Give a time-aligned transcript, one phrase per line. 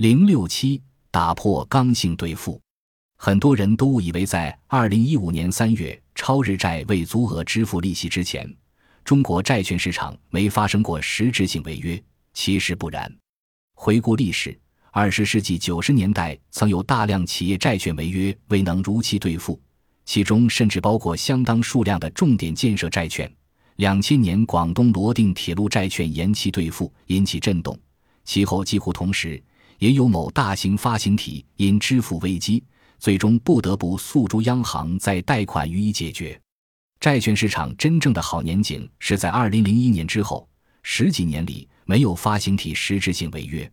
[0.00, 0.80] 零六七
[1.10, 2.58] 打破刚性兑付，
[3.18, 8.50] 很多人都误以为在二零一五年三月超日债未足额支付利息之前，
[9.04, 12.02] 中国债券市场没发生过实质性违约。
[12.32, 13.14] 其实不然。
[13.74, 14.58] 回顾历史，
[14.90, 19.60] 二十世纪九十年代曾有大量企业债券违约未能如期兑付，
[20.06, 23.30] 其中甚至包括相当数量的重点建设债券。
[23.76, 27.78] 两千年广东罗定铁路债券延期兑付引起震动，
[28.24, 29.38] 其后几乎同时。
[29.80, 32.62] 也有某大型发行体因支付危机，
[32.98, 36.38] 最终不得不诉诸央行再贷款予以解决。
[37.00, 40.46] 债券市场真正的好年景是在二零零一年之后，
[40.82, 43.68] 十几年里没有发行体实质性违约。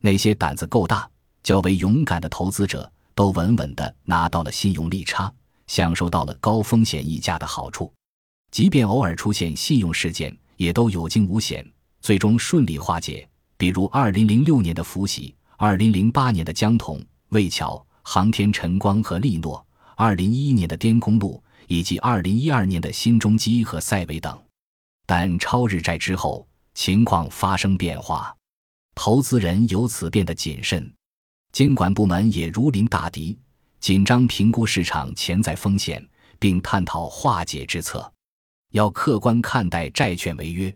[0.00, 1.06] 那些胆子够大、
[1.42, 5.30] 较为勇敢的投资者，都稳稳地拿到了信用利差，
[5.66, 7.92] 享受到了高风险溢价的好处。
[8.50, 11.62] 即便偶尔出现信用事件，也都有惊无险，
[12.00, 13.28] 最终顺利化解。
[13.58, 15.34] 比如二零零六年的福喜。
[15.64, 19.64] 二零零八年的江铜、魏桥、航天晨光和利诺，
[19.94, 24.36] 二零一一年的滇公路，以及二零一二年的新中基和赛维等，
[25.06, 28.36] 但超日债之后情况发生变化，
[28.96, 30.92] 投资人由此变得谨慎，
[31.52, 33.38] 监管部门也如临大敌，
[33.78, 36.04] 紧张评估市场潜在风险，
[36.40, 38.12] 并探讨化解之策。
[38.72, 40.74] 要客观看待债券违约，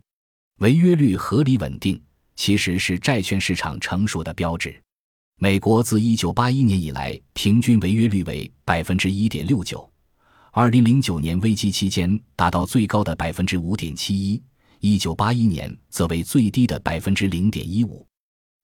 [0.58, 2.00] 违约率合理稳定。
[2.36, 4.80] 其实是债券市场成熟的标志。
[5.38, 9.90] 美国自一九八一年以来，平均违约率为百分之一点六九，
[10.52, 14.42] 二零零九年危机期间达到最高的百分之五点七一，
[14.80, 18.06] 一九八一年则为最低的百分之零点一五。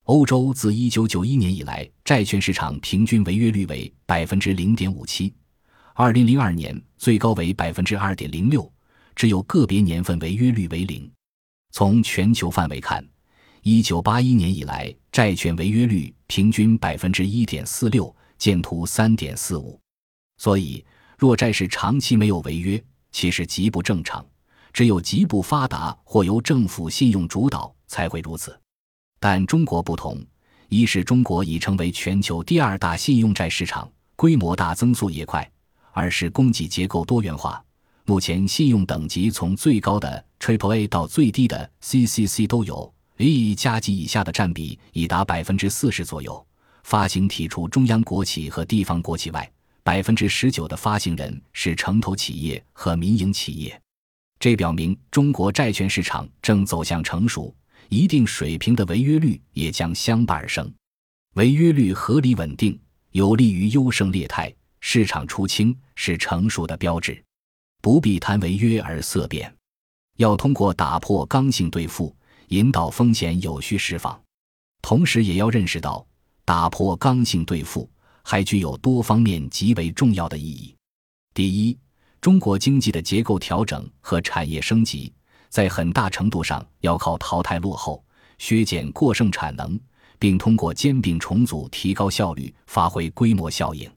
[0.05, 5.35] 欧洲自一九九一年以来，债券市场平均违约率为百分之零点五七，
[5.95, 8.71] 二零零二年最高为百分之二点零六，
[9.15, 11.11] 只有个别年份违约率为零。
[11.71, 13.07] 从全球范围看。
[13.65, 19.79] 一九八一年以来，债券违约率平均百分之一点四六，见图三点四五。
[20.39, 20.85] 所以，
[21.17, 22.83] 若债市长期没有违约，
[23.13, 24.25] 其实极不正常。
[24.73, 28.59] 只有极不发达或由政府信用主导才会如此。
[29.21, 30.21] 但中国不同，
[30.69, 35.41] 一是中国已成为全球第二大信用债市场，规模大、增速也快；
[35.93, 37.65] 二是供给结构多元化，
[38.07, 42.93] 目前信用等级从最高的 Triple A 到最低的 CCC 都有。
[43.19, 46.45] A 加级以下的占比已达百分之四十左右，
[46.85, 49.49] 发行体除中央国企和地方国企外，
[49.83, 53.81] 百分之十九的发行人是城投企业和民营企业。
[54.41, 57.55] 这表明中国债券市场正走向成熟，
[57.89, 60.73] 一定水平的违约率也将相伴而生。
[61.35, 62.77] 违约率合理稳定，
[63.13, 67.23] 有利于优胜劣汰，市场出清是成熟的标志。
[67.81, 69.55] 不必谈违约而色变，
[70.17, 72.15] 要通过打破刚性兑付。
[72.53, 74.21] 引导风险有序释放，
[74.83, 76.07] 同时也要认识到，
[76.45, 77.91] 打破刚性兑付
[78.23, 80.77] 还具有多方面极为重要的意义。
[81.33, 81.79] 第一，
[82.21, 85.11] 中国经济的结构调整和产业升级，
[85.49, 88.05] 在很大程度上要靠淘汰落后、
[88.37, 89.81] 削减过剩产能，
[90.19, 93.91] 并通过兼并重组提高效率、发挥规模效应。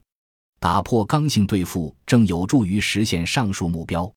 [0.58, 4.10] 打破刚性兑付正有助于实现上述目标。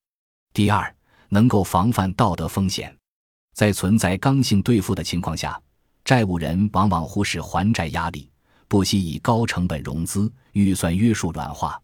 [0.53, 0.95] 第二，
[1.27, 2.95] 能够防范道德风险。
[3.53, 5.61] 在存在刚性兑付的情况下，
[6.05, 8.29] 债务人往往忽视还债压力，
[8.67, 11.79] 不惜以高成本融资，预算约束软化。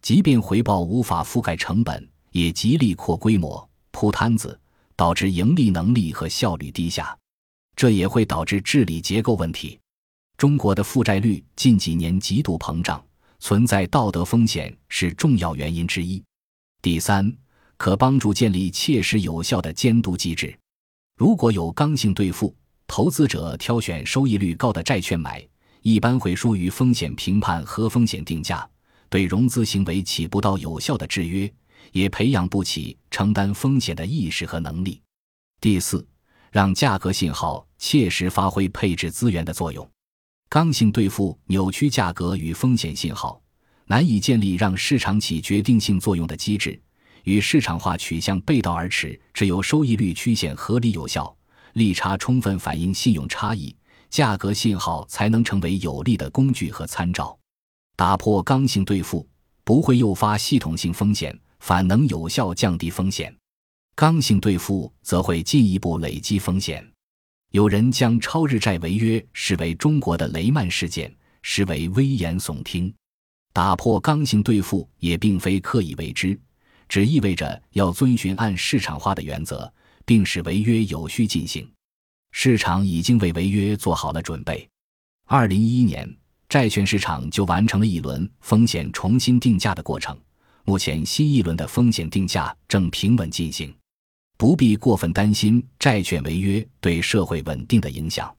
[0.00, 4.58] 即便回报无法覆盖成本，也极力扩规模、铺摊子，
[4.94, 7.16] 导致盈利能力和效率低下。
[7.74, 9.78] 这也会导致治理结构问题。
[10.36, 13.04] 中国的负债率近几年极度膨胀，
[13.40, 16.22] 存在道德风险是重要原因之一。
[16.80, 17.36] 第三，
[17.76, 20.56] 可帮助建立切实有效的监督机制。
[21.18, 22.54] 如果有刚性兑付，
[22.86, 25.44] 投资者挑选收益率高的债券买，
[25.82, 28.64] 一般会疏于风险评判和风险定价，
[29.08, 31.52] 对融资行为起不到有效的制约，
[31.90, 35.02] 也培养不起承担风险的意识和能力。
[35.60, 36.06] 第四，
[36.52, 39.90] 让价格信号切实发挥配置资源的作用。
[40.48, 43.42] 刚性兑付扭曲价格与风险信号，
[43.86, 46.80] 难以建立让市场起决定性作用的机制。
[47.24, 51.36] 与市场化取向背道而驰，只有收益率曲线合理有效，
[51.74, 53.74] 利差充分反映信用差异，
[54.10, 57.38] 价格信号才能成为有力的工具和参照。
[57.96, 59.28] 打破刚性兑付
[59.64, 63.30] 不会诱发系统性风险，反能有效降低风险；
[63.94, 66.86] 刚性兑付则会进一步累积风险。
[67.50, 71.12] 有人将超日债违约视为中国的雷曼事件，
[71.42, 72.92] 实为危言耸听。
[73.52, 76.38] 打破刚性兑付也并非刻意为之。
[76.88, 79.72] 只意味着要遵循按市场化的原则，
[80.04, 81.70] 并使违约有序进行。
[82.32, 84.68] 市场已经为违约做好了准备。
[85.26, 86.16] 二零一一年，
[86.48, 90.16] 债券市场就完成了一轮风险重新定价的过程。
[90.64, 93.74] 目前，新一轮的风险定价正平稳进行，
[94.36, 98.34] 不必过分担心债券违约对社会稳定的影响。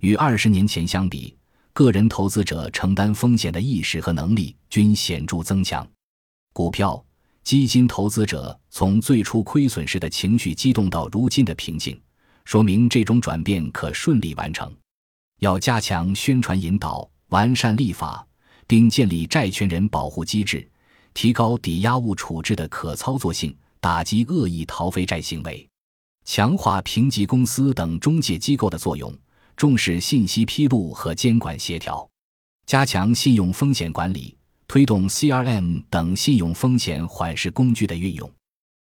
[0.00, 1.36] 与二十年前相比，
[1.72, 5.86] 个人投资者承担风险的意识和能力均显著增强。
[6.52, 7.04] 股票
[7.44, 12.00] 基金投资者从最初亏损时的情绪激动到如今的平静，
[12.46, 14.74] 说明这种转变可顺利完成。
[15.40, 18.26] 要加强宣传引导，完善立法，
[18.66, 20.66] 并建立债权人保护机制，
[21.12, 25.68] 提高抵押物处置的可操作性，打击恶意逃废债行为，
[26.24, 29.14] 强化评级公司等中介机构的作用。
[29.54, 32.08] 重视信息披露和监管协调，
[32.66, 34.34] 加强信用风险管理，
[34.66, 38.30] 推动 CRM 等信用风险缓释工具的运用。